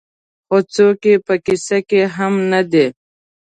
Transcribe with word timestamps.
خو 0.47 0.57
څوک 0.73 0.99
یې 1.09 1.15
په 1.25 1.35
کيسه 1.45 1.77
کې 1.89 2.01
هم 2.15 2.33
نه 2.51 2.61
دي. 2.71 2.85